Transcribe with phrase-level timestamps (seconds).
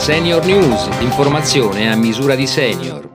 [0.00, 3.06] Senior News, informazione a misura di senior.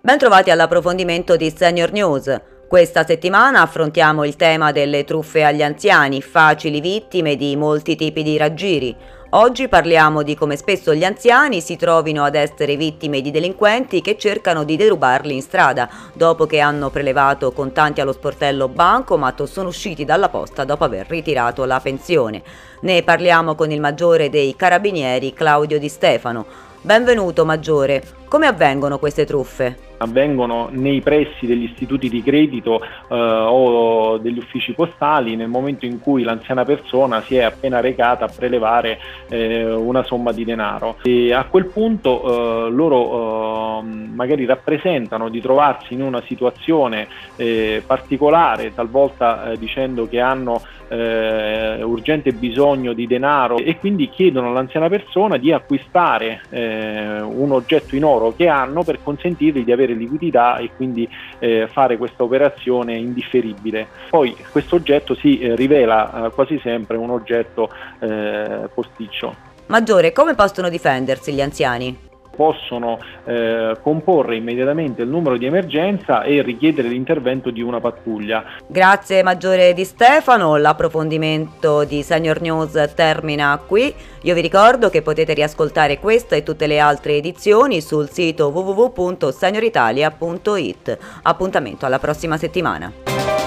[0.00, 2.36] Bentrovati all'approfondimento di Senior News.
[2.68, 8.36] Questa settimana affrontiamo il tema delle truffe agli anziani, facili vittime di molti tipi di
[8.36, 8.96] raggiri.
[9.34, 14.18] Oggi parliamo di come spesso gli anziani si trovino ad essere vittime di delinquenti che
[14.18, 19.68] cercano di derubarli in strada dopo che hanno prelevato contanti allo sportello bancomat o sono
[19.68, 22.42] usciti dalla posta dopo aver ritirato la pensione.
[22.80, 26.44] Ne parliamo con il maggiore dei carabinieri Claudio Di Stefano.
[26.82, 29.91] Benvenuto Maggiore, come avvengono queste truffe?
[30.02, 36.00] Avvengono nei pressi degli istituti di credito eh, o degli uffici postali nel momento in
[36.00, 38.98] cui l'anziana persona si è appena recata a prelevare
[39.28, 40.96] eh, una somma di denaro.
[41.02, 47.82] E a quel punto eh, loro eh, magari rappresentano di trovarsi in una situazione eh,
[47.84, 50.62] particolare talvolta eh, dicendo che hanno
[50.92, 58.34] urgente bisogno di denaro e quindi chiedono all'anziana persona di acquistare un oggetto in oro
[58.36, 63.86] che hanno per consentirgli di avere avere liquidità e quindi eh, fare questa operazione indifferibile.
[64.10, 69.50] Poi questo oggetto si eh, rivela eh, quasi sempre un oggetto eh, posticcio.
[69.66, 72.10] Maggiore, come possono difendersi gli anziani?
[72.34, 78.44] Possono eh, comporre immediatamente il numero di emergenza e richiedere l'intervento di una pattuglia.
[78.66, 83.94] Grazie Maggiore Di Stefano, l'approfondimento di Senior News termina qui.
[84.22, 90.98] Io vi ricordo che potete riascoltare questa e tutte le altre edizioni sul sito www.senioritalia.it.
[91.22, 93.41] Appuntamento alla prossima settimana.